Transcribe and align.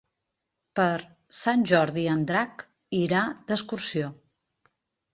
Per 0.79 0.87
Sant 1.41 1.67
Jordi 1.73 2.07
en 2.15 2.25
Drac 2.33 2.67
irà 3.05 3.23
d'excursió. 3.53 4.13